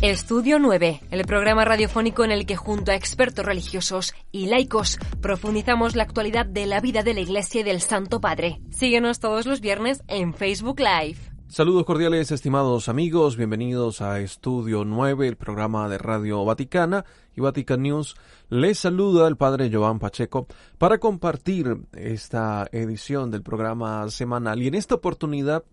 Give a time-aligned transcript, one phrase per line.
[0.00, 5.96] Estudio 9, el programa radiofónico en el que junto a expertos religiosos y laicos profundizamos
[5.96, 8.60] la actualidad de la vida de la Iglesia y del Santo Padre.
[8.70, 11.18] Síguenos todos los viernes en Facebook Live.
[11.48, 17.04] Saludos cordiales, estimados amigos, bienvenidos a Estudio 9, el programa de Radio Vaticana
[17.34, 18.14] y Vatican News.
[18.50, 20.46] Les saluda el Padre Joan Pacheco
[20.78, 25.64] para compartir esta edición del programa semanal y en esta oportunidad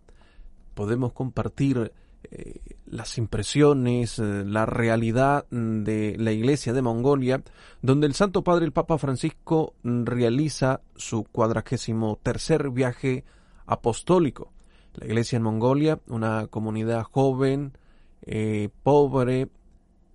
[0.73, 1.93] podemos compartir
[2.31, 7.43] eh, las impresiones, eh, la realidad de la Iglesia de Mongolia,
[7.81, 13.23] donde el Santo Padre, el Papa Francisco, realiza su cuadragésimo tercer viaje
[13.65, 14.51] apostólico.
[14.93, 17.73] La Iglesia en Mongolia, una comunidad joven,
[18.21, 19.49] eh, pobre,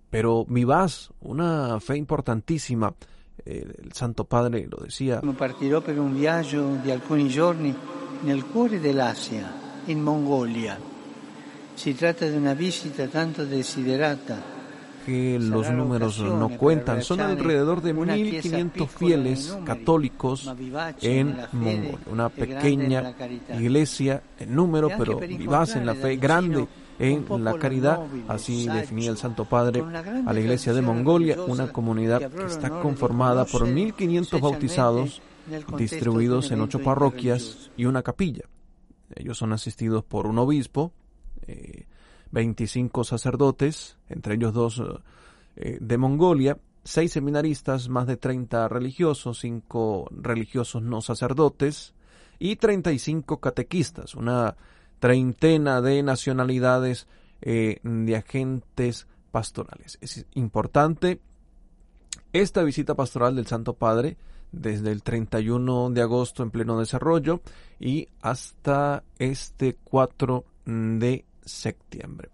[0.08, 2.94] pero vivaz, una fe importantísima.
[3.44, 5.22] el Santo Padre lo decía.
[5.36, 7.74] Partirò per un viaggio di alcuni giorni
[8.22, 9.50] nel cuore dell'Asia,
[9.86, 10.99] in Mongolia
[15.04, 17.02] que los números no cuentan.
[17.02, 20.52] Son alrededor de 1.500 fieles católicos
[21.00, 21.98] en Mongolia.
[22.10, 23.14] Una pequeña
[23.58, 26.66] iglesia en número, pero vivaz en la fe, grande
[26.98, 28.00] en la caridad.
[28.28, 29.82] Así definía el Santo Padre
[30.26, 35.22] a la iglesia de Mongolia, una comunidad que está conformada por 1.500 bautizados
[35.76, 38.44] distribuidos en ocho parroquias y una capilla.
[39.16, 40.92] Ellos son asistidos por un obispo,
[42.30, 44.82] 25 sacerdotes, entre ellos dos
[45.56, 51.94] eh, de Mongolia, seis seminaristas, más de 30 religiosos, cinco religiosos no sacerdotes
[52.38, 54.56] y 35 catequistas, una
[54.98, 57.06] treintena de nacionalidades
[57.42, 59.98] eh, de agentes pastorales.
[60.00, 61.20] Es importante
[62.32, 64.16] esta visita pastoral del Santo Padre
[64.52, 67.40] desde el 31 de agosto en pleno desarrollo
[67.78, 72.30] y hasta este 4 de septiembre.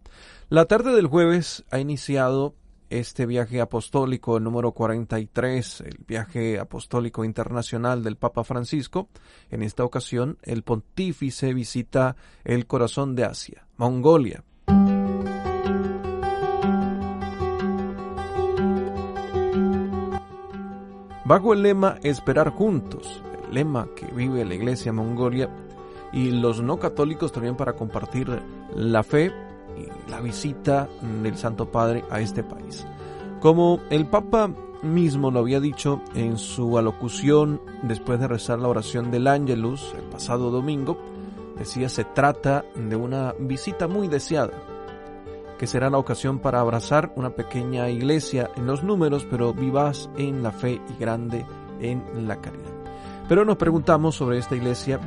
[0.48, 2.55] La tarde del jueves ha iniciado
[2.89, 9.09] este viaje apostólico, número 43, el viaje apostólico internacional del Papa Francisco.
[9.50, 14.44] En esta ocasión, el pontífice visita el corazón de Asia, Mongolia.
[21.25, 25.50] Bajo el lema Esperar juntos, el lema que vive la Iglesia Mongolia,
[26.12, 28.41] y los no católicos también para compartir
[28.75, 29.32] la fe
[29.77, 30.88] y la visita
[31.22, 32.87] del Santo Padre a este país.
[33.41, 34.50] Como el Papa
[34.82, 40.05] mismo lo había dicho en su alocución después de rezar la oración del Ángelus el
[40.05, 40.99] pasado domingo,
[41.59, 44.53] decía se trata de una visita muy deseada,
[45.59, 50.43] que será la ocasión para abrazar una pequeña iglesia en los números, pero vivaz en
[50.43, 51.44] la fe y grande
[51.81, 52.72] en la caridad.
[53.28, 55.00] Pero nos preguntamos sobre esta iglesia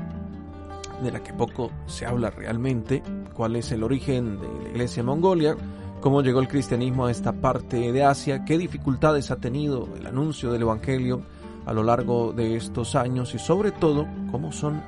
[1.03, 3.01] de la que poco se habla realmente,
[3.33, 5.55] cuál es el origen de la iglesia mongolia,
[6.01, 10.51] cómo llegó el cristianismo a esta parte de Asia, qué dificultades ha tenido el anuncio
[10.51, 11.21] del Evangelio
[11.65, 14.81] a lo largo de estos años y sobre todo cómo son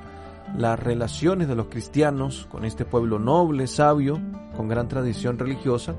[0.56, 4.20] las relaciones de los cristianos con este pueblo noble, sabio,
[4.56, 5.94] con gran tradición religiosa,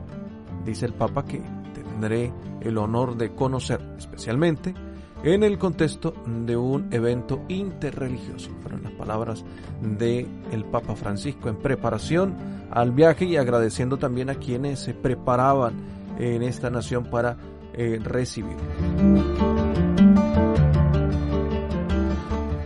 [0.66, 1.42] dice el Papa que
[1.74, 2.32] tendré
[2.62, 4.74] el honor de conocer especialmente
[5.24, 8.52] en el contexto de un evento interreligioso.
[8.62, 9.44] Fueron las palabras
[9.82, 12.36] del el Papa Francisco en preparación
[12.70, 15.74] al viaje y agradeciendo también a quienes se preparaban
[16.20, 17.38] en esta nación para
[17.74, 18.58] eh, recibir.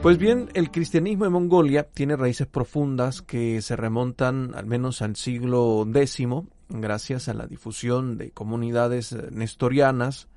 [0.02, 5.16] Pues bien, el cristianismo en Mongolia tiene raíces profundas que se remontan al menos al
[5.16, 6.28] siglo X,
[6.70, 10.30] gracias a la difusión de comunidades nestorianas,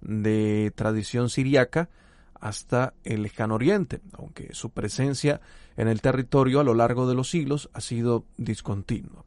[0.00, 1.88] de tradición siriaca
[2.40, 5.40] hasta el lejano oriente, aunque su presencia
[5.76, 9.24] en el territorio a lo largo de los siglos ha sido discontinua.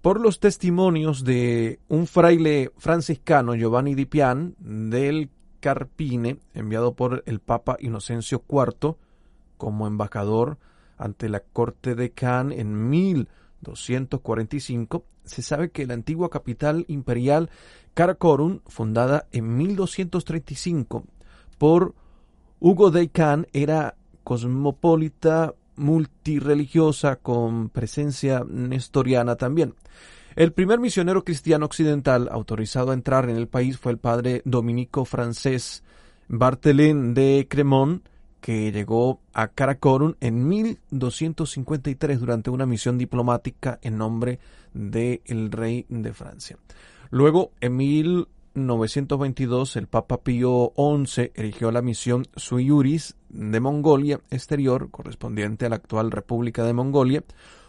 [0.00, 7.40] Por los testimonios de un fraile franciscano, Giovanni di Pian, del Carpine, enviado por el
[7.40, 8.96] Papa Inocencio IV
[9.56, 10.58] como embajador
[10.96, 12.88] ante la corte de Cannes en
[13.62, 17.50] 1245, se sabe que la antigua capital imperial
[17.94, 21.04] Karakorum, fundada en 1235
[21.58, 21.94] por
[22.60, 29.74] Hugo de Khan, era cosmopolita, multireligiosa, con presencia nestoriana también.
[30.36, 35.04] El primer misionero cristiano occidental autorizado a entrar en el país fue el padre dominico
[35.04, 35.82] francés
[36.28, 38.06] Barthelin de Cremont,
[38.40, 44.38] que llegó a Karakorum en 1253 durante una misión diplomática en nombre
[44.72, 46.56] del rey de Francia.
[47.10, 54.90] Luego, en 1922, el Papa Pío XI erigió la misión Sui Iuris de Mongolia Exterior,
[54.90, 57.24] correspondiente a la actual República de Mongolia,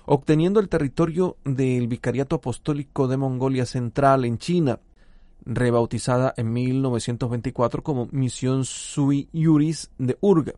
[0.06, 4.80] obteniendo el territorio del Vicariato Apostólico de Mongolia Central en China,
[5.50, 10.54] rebautizada en 1924 como Misión Sui Iuris de Urga.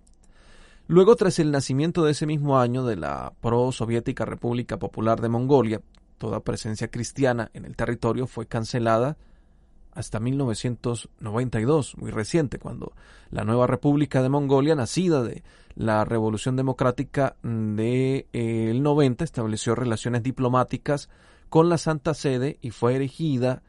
[0.87, 5.81] Luego, tras el nacimiento de ese mismo año de la pro-soviética República Popular de Mongolia,
[6.17, 9.17] toda presencia cristiana en el territorio fue cancelada
[9.93, 12.93] hasta 1992, muy reciente, cuando
[13.29, 15.43] la nueva República de Mongolia, nacida de
[15.75, 21.09] la Revolución Democrática del de, 90, estableció relaciones diplomáticas
[21.49, 23.63] con la Santa Sede y fue erigida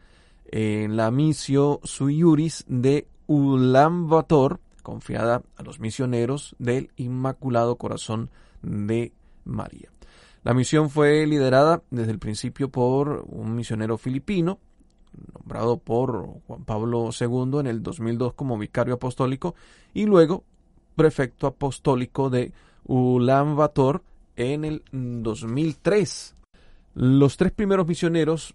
[0.52, 9.12] en la misión Suyuris de Ulaanbaatar, confiada a los misioneros del Inmaculado Corazón de
[9.44, 9.88] María.
[10.44, 14.58] La misión fue liderada desde el principio por un misionero filipino,
[15.34, 19.54] nombrado por Juan Pablo II en el 2002 como vicario apostólico
[19.94, 20.44] y luego
[20.96, 22.52] prefecto apostólico de
[22.84, 24.02] Ulaanbaatar
[24.36, 26.34] en el 2003.
[26.94, 28.54] Los tres primeros misioneros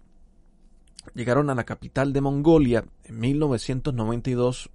[1.14, 4.70] llegaron a la capital de Mongolia en 1992.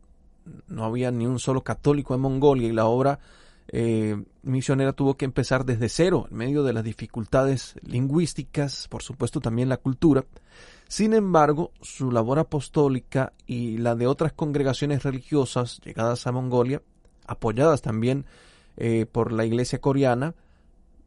[0.68, 3.20] No había ni un solo católico en Mongolia y la obra
[3.68, 9.40] eh, misionera tuvo que empezar desde cero, en medio de las dificultades lingüísticas, por supuesto
[9.40, 10.26] también la cultura.
[10.88, 16.82] Sin embargo, su labor apostólica y la de otras congregaciones religiosas llegadas a Mongolia,
[17.26, 18.26] apoyadas también
[18.78, 20.36] eh, por la iglesia coreana,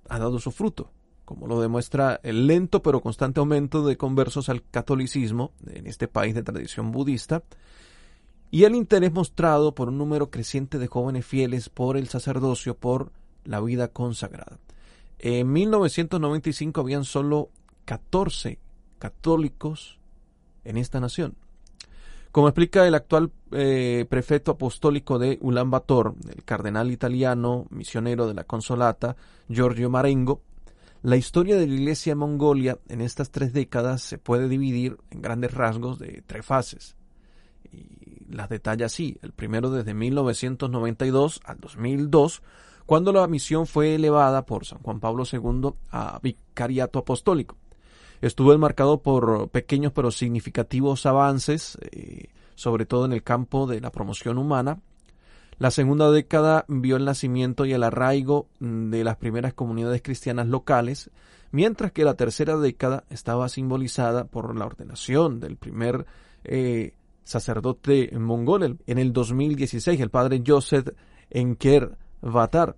[0.09, 0.91] ha dado su fruto,
[1.27, 6.35] como lo demuestra el lento pero constante aumento de conversos al catolicismo en este país
[6.35, 7.43] de tradición budista,
[8.51, 13.13] y el interés mostrado por un número creciente de jóvenes fieles por el sacerdocio, por
[13.45, 14.59] la vida consagrada.
[15.19, 17.51] En 1995 habían solo
[17.85, 18.59] 14
[18.99, 19.99] católicos
[20.65, 21.35] en esta nación.
[22.31, 28.45] Como explica el actual eh, prefecto apostólico de Ulaanbaatar, el cardenal italiano misionero de la
[28.45, 29.17] Consolata,
[29.49, 30.43] Giorgio Marengo,
[31.07, 35.23] la historia de la Iglesia en Mongolia en estas tres décadas se puede dividir en
[35.23, 36.97] grandes rasgos de tres fases.
[37.71, 39.17] Y las detalla así.
[39.23, 42.43] El primero desde 1992 al 2002,
[42.87, 47.57] cuando la misión fue elevada por San Juan Pablo II a vicariato apostólico
[48.21, 53.91] estuvo enmarcado por pequeños pero significativos avances, eh, sobre todo en el campo de la
[53.93, 54.81] promoción humana.
[55.59, 61.11] La segunda década vio el nacimiento y el arraigo de las primeras comunidades cristianas locales,
[61.51, 66.05] mientras que la tercera década estaba simbolizada por la ordenación del primer
[66.45, 66.93] eh,
[67.25, 70.91] sacerdote mongol en el 2016, el padre Joseph
[71.31, 72.77] Enker Vatar.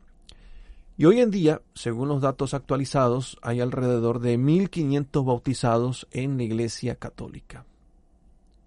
[0.96, 6.44] Y hoy en día, según los datos actualizados, hay alrededor de 1.500 bautizados en la
[6.44, 7.64] Iglesia Católica,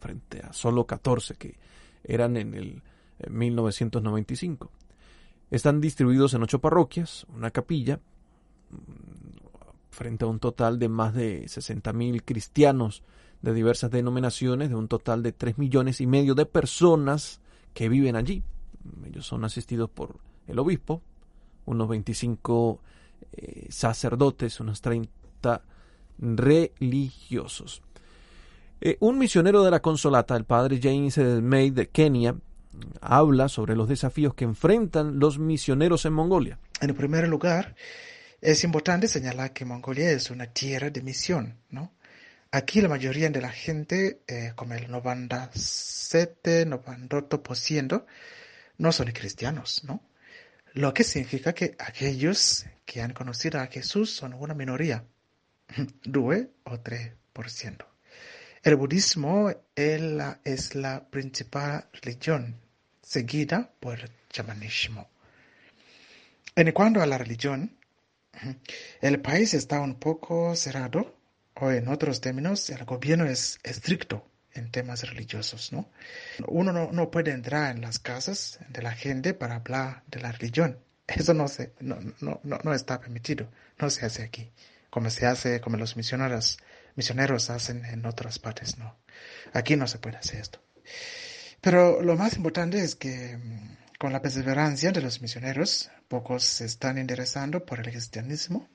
[0.01, 1.57] frente a solo 14 que
[2.03, 2.81] eran en el
[3.29, 4.71] 1995.
[5.49, 7.99] Están distribuidos en ocho parroquias, una capilla,
[9.89, 13.03] frente a un total de más de 60.000 cristianos
[13.41, 17.41] de diversas denominaciones, de un total de 3 millones y medio de personas
[17.73, 18.43] que viven allí.
[19.05, 20.17] Ellos son asistidos por
[20.47, 21.01] el obispo,
[21.65, 22.79] unos 25
[23.33, 25.61] eh, sacerdotes, unos 30
[26.19, 27.81] religiosos.
[28.79, 32.35] Eh, un misionero de la Consolata, el padre James May de Kenia,
[33.01, 36.59] habla sobre los desafíos que enfrentan los misioneros en Mongolia.
[36.79, 37.75] En primer lugar,
[38.41, 41.93] es importante señalar que Mongolia es una tierra de misión, ¿no?
[42.51, 48.05] Aquí la mayoría de la gente, eh, como el 97, 98%,
[48.77, 50.01] no son cristianos, ¿no?
[50.73, 55.05] Lo que significa que aquellos que han conocido a Jesús son una minoría,
[56.03, 57.90] 2 o 3%.
[58.63, 62.61] El budismo es la principal religión,
[63.01, 65.09] seguida por el chamanismo.
[66.55, 67.75] En cuanto a la religión,
[69.01, 71.15] el país está un poco cerrado,
[71.55, 75.89] o en otros términos, el gobierno es estricto en temas religiosos, ¿no?
[76.45, 80.77] Uno no, puede entrar en las casas de la gente para hablar de la religión.
[81.07, 83.49] Eso no, se, no, no, no está permitido,
[83.79, 84.51] no se hace aquí,
[84.91, 86.59] como se hace, como los misioneros,
[86.95, 88.97] misioneros hacen en otras partes, no.
[89.53, 90.61] Aquí no se puede hacer esto.
[91.61, 96.65] Pero lo más importante es que mm, con la perseverancia de los misioneros, pocos se
[96.65, 98.67] están interesando por el cristianismo.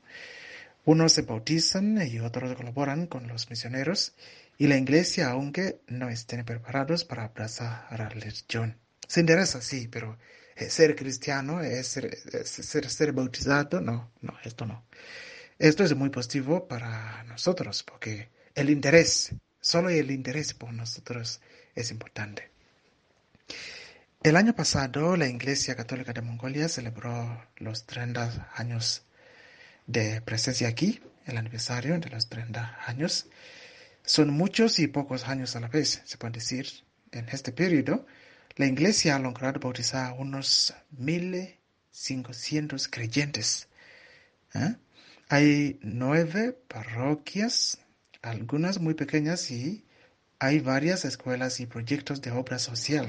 [0.85, 4.13] Unos se bautizan y otros colaboran con los misioneros
[4.57, 8.77] y la iglesia, aunque no estén preparados para abrazar la religión.
[9.05, 10.17] Se interesa, sí, pero
[10.55, 14.85] eh, ser cristiano es ser, ser, bautizado, no, no, esto no.
[15.59, 21.41] Esto es muy positivo para nosotros, porque el interés, solo el interés por nosotros
[21.73, 22.51] es importante.
[24.21, 29.03] El año pasado, la Iglesia Católica de Mongolia celebró los 30 años
[29.87, 33.27] de presencia aquí, el aniversario de los 30 años.
[34.03, 36.67] Son muchos y pocos años a la vez, se puede decir.
[37.11, 38.05] En este periodo,
[38.57, 43.69] la iglesia ha logrado bautizar a unos 1.500 creyentes.
[44.53, 44.75] ¿eh?
[45.29, 47.79] Hay nueve parroquias,
[48.21, 49.85] algunas muy pequeñas y
[50.39, 53.07] hay varias escuelas y proyectos de obra social.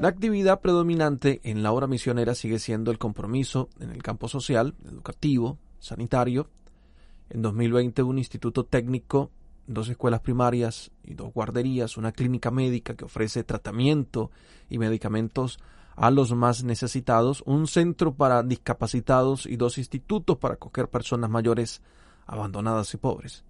[0.00, 4.74] La actividad predominante en la obra misionera sigue siendo el compromiso en el campo social,
[4.84, 6.50] educativo, sanitario.
[7.30, 9.30] En 2020 un instituto técnico,
[9.66, 14.30] dos escuelas primarias y dos guarderías, una clínica médica que ofrece tratamiento
[14.68, 15.58] y medicamentos
[15.96, 21.82] a los más necesitados, un centro para discapacitados y dos institutos para acoger personas mayores
[22.26, 23.44] abandonadas y pobres.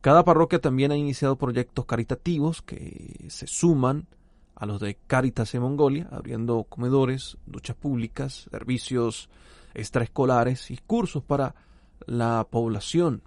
[0.00, 4.06] Cada parroquia también ha iniciado proyectos caritativos que se suman
[4.54, 9.28] a los de Caritas en Mongolia, abriendo comedores, duchas públicas, servicios
[9.74, 11.54] extraescolares y cursos para
[12.06, 13.22] la población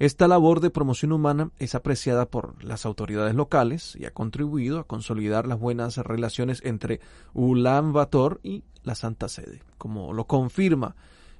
[0.00, 4.84] esta labor de promoción humana es apreciada por las autoridades locales y ha contribuido a
[4.84, 7.00] consolidar las buenas relaciones entre
[7.32, 10.96] Ulan Bator y la Santa Sede, como lo confirma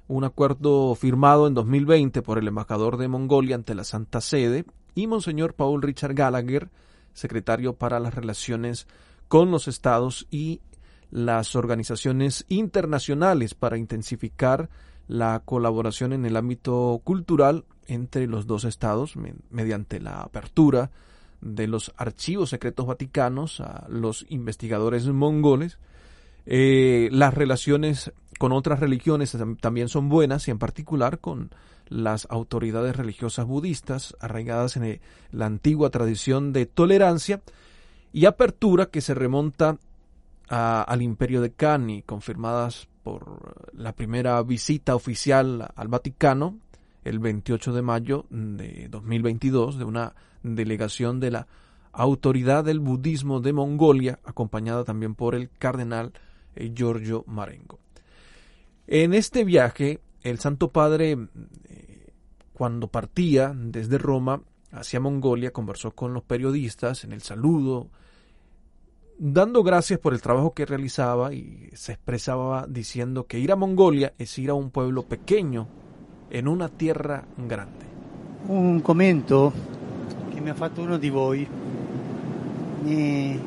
[0.07, 5.07] un acuerdo firmado en 2020 por el embajador de Mongolia ante la Santa Sede y
[5.07, 6.69] Monseñor Paul Richard Gallagher,
[7.13, 8.87] secretario para las relaciones
[9.27, 10.61] con los estados y
[11.11, 14.69] las organizaciones internacionales para intensificar
[15.07, 19.15] la colaboración en el ámbito cultural entre los dos estados
[19.49, 20.91] mediante la apertura
[21.41, 25.77] de los archivos secretos vaticanos a los investigadores mongoles.
[26.45, 31.51] Eh, las relaciones con otras religiones también son buenas y en particular con
[31.87, 35.01] las autoridades religiosas budistas arraigadas en eh,
[35.31, 37.41] la antigua tradición de tolerancia
[38.11, 39.77] y apertura que se remonta
[40.47, 46.59] al imperio de Cani, confirmadas por la primera visita oficial al Vaticano
[47.05, 51.47] el 28 de mayo de 2022 de una delegación de la
[51.93, 56.11] Autoridad del Budismo de Mongolia, acompañada también por el cardenal
[56.55, 57.79] eh, Giorgio Marengo.
[58.87, 61.11] En este viaje, el Santo Padre,
[61.69, 62.11] eh,
[62.51, 67.89] cuando partía desde Roma hacia Mongolia, conversó con los periodistas en el saludo,
[69.17, 74.13] dando gracias por el trabajo que realizaba y se expresaba diciendo que ir a Mongolia
[74.17, 75.84] es ir a un pueblo pequeño
[76.29, 77.85] en una tierra grande.
[78.47, 79.51] Un commento
[80.33, 81.47] che mi ha fatto uno di voi
[82.81, 83.39] mi,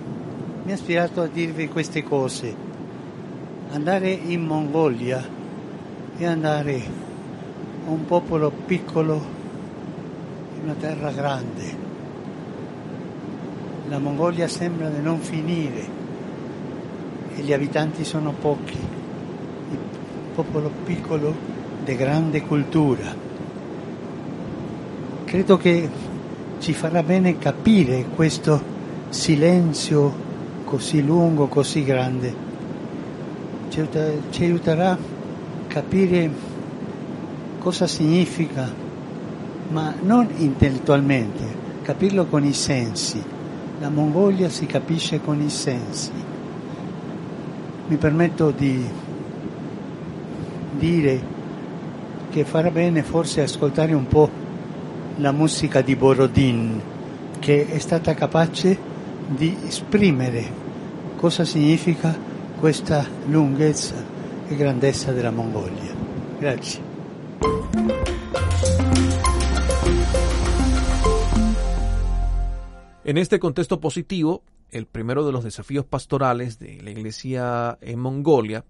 [0.64, 2.66] mi ha ispirato a dirvi queste cose.
[3.70, 5.24] Andare in Mongolia
[6.16, 6.82] e andare
[7.86, 9.36] a un popolo piccolo
[10.56, 11.86] in una terra grande.
[13.88, 15.96] La Mongolia sembra di non finire
[17.36, 18.76] e gli abitanti sono pochi.
[18.76, 19.78] Il
[20.34, 21.57] popolo piccolo
[21.88, 23.14] di grande cultura.
[25.24, 25.88] Credo che
[26.58, 28.60] ci farà bene capire questo
[29.08, 30.12] silenzio
[30.64, 32.34] così lungo, così grande.
[33.70, 33.88] Ci,
[34.28, 34.98] ci aiuterà a
[35.66, 36.30] capire
[37.58, 38.70] cosa significa,
[39.70, 41.42] ma non intellettualmente,
[41.80, 43.22] capirlo con i sensi.
[43.80, 46.12] La Mongolia si capisce con i sensi.
[47.86, 48.84] Mi permetto di
[50.76, 51.36] dire
[52.30, 54.30] che farà bene forse ascoltare un po'
[55.16, 56.80] la musica di Borodin,
[57.38, 58.78] che è stata capace
[59.26, 60.66] di esprimere
[61.16, 62.16] cosa significa
[62.58, 63.96] questa lunghezza
[64.46, 65.92] e grandezza della Mongolia.
[66.38, 66.80] Grazie.
[73.02, 78.64] En este contexto positivo, el primero de los desafíos pastorales de la Iglesia en Mongolia,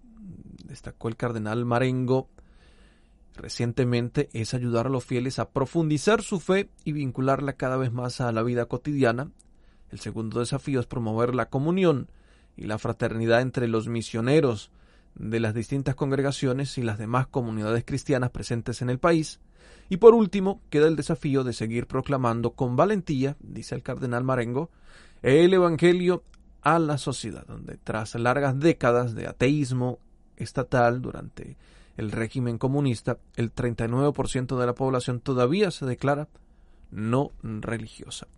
[0.65, 2.29] destacó el cardenal Marengo,
[3.39, 8.21] recientemente es ayudar a los fieles a profundizar su fe y vincularla cada vez más
[8.21, 9.31] a la vida cotidiana.
[9.91, 12.11] El segundo desafío es promover la comunión
[12.57, 14.71] y la fraternidad entre los misioneros
[15.15, 19.41] de las distintas congregaciones y las demás comunidades cristianas presentes en el país.
[19.89, 24.71] Y por último, queda el desafío de seguir proclamando con valentía, dice el cardenal Marengo,
[25.23, 26.25] el Evangelio
[26.63, 30.01] a la sociedad, donde tras largas décadas de ateísmo
[30.37, 31.57] estatal durante
[31.99, 36.29] el régimen comunista, el 39% de la población todavía se declara
[36.91, 38.29] no religiosa.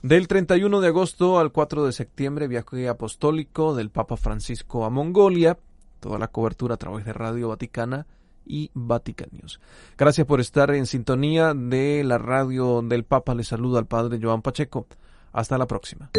[0.00, 5.58] Del 31 de agosto al 4 de septiembre, viaje apostólico del Papa Francisco a Mongolia.
[5.98, 8.06] Toda la cobertura a través de Radio Vaticana
[8.46, 9.60] y Vatican News.
[9.98, 13.34] Gracias por estar en sintonía de la radio del Papa.
[13.34, 14.86] Le saluda al Padre Joan Pacheco.
[15.32, 16.10] Hasta la próxima.